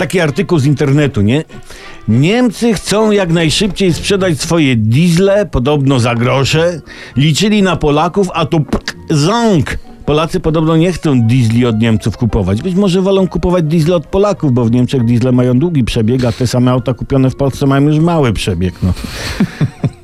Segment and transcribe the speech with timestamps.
[0.00, 1.44] taki artykuł z internetu, nie?
[2.08, 6.80] Niemcy chcą jak najszybciej sprzedać swoje diesle, podobno za grosze.
[7.16, 8.64] Liczyli na Polaków, a tu
[9.10, 9.78] ząg.
[10.06, 12.62] Polacy podobno nie chcą diesli od Niemców kupować.
[12.62, 16.32] Być może wolą kupować diesle od Polaków, bo w Niemczech diesle mają długi przebieg, a
[16.32, 18.74] te same auta kupione w Polsce mają już mały przebieg.
[18.82, 18.92] No.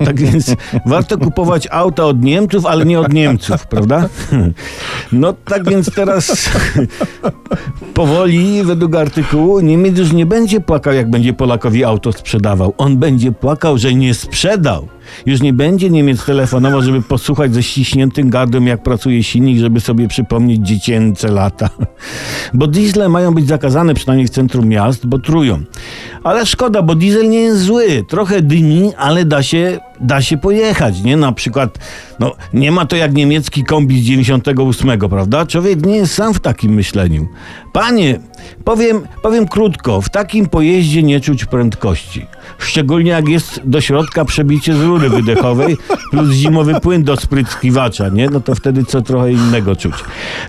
[0.04, 0.54] Tak więc
[0.86, 4.08] warto kupować auta od Niemców, ale nie od Niemców, prawda?
[5.12, 6.50] No tak więc teraz
[7.96, 12.74] powoli, według artykułu, Niemiec już nie będzie płakał, jak będzie Polakowi auto sprzedawał.
[12.78, 14.88] On będzie płakał, że nie sprzedał.
[15.26, 20.08] Już nie będzie Niemiec telefonował, żeby posłuchać ze ściśniętym gardłem, jak pracuje silnik, żeby sobie
[20.08, 21.70] przypomnieć dziecięce lata.
[22.54, 25.62] Bo diesle mają być zakazane przynajmniej w centrum miast, bo trują.
[26.24, 28.04] Ale szkoda, bo diesel nie jest zły.
[28.08, 31.16] Trochę dymi, ale da się, da się pojechać, nie?
[31.16, 31.78] Na przykład,
[32.20, 35.46] no, nie ma to jak niemiecki kombi z 98, prawda?
[35.46, 37.28] Człowiek nie jest sam w takim myśleniu.
[37.72, 38.20] Panie,
[38.66, 42.26] powiem, powiem krótko, w takim pojeździe nie czuć prędkości.
[42.58, 45.76] Szczególnie jak jest do środka przebicie z rury wydechowej
[46.10, 48.30] plus zimowy płyn do spryskiwacza, nie?
[48.30, 49.94] No to wtedy co trochę innego czuć.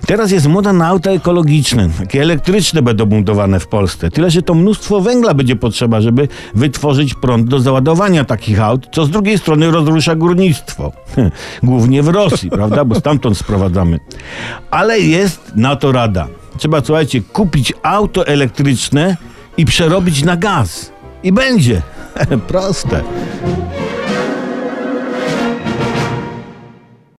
[0.06, 1.88] Teraz jest moda na auta ekologiczne.
[1.98, 4.10] Takie elektryczne będą budowane w Polsce.
[4.10, 9.04] Tyle, że to mnóstwo węgla będzie potrzeba, żeby wytworzyć prąd do załadowania takich aut, co
[9.04, 10.92] z drugiej strony rozrusza górnictwo.
[11.62, 12.84] Głównie w Rosji, prawda?
[12.84, 13.98] Bo stamtąd sprowadzamy.
[14.70, 16.28] Ale jest na to rada.
[16.58, 19.16] Trzeba, słuchajcie, kupić auto elektryczne
[19.56, 20.92] i przerobić na gaz.
[21.22, 21.82] I będzie.
[22.48, 23.02] Proste.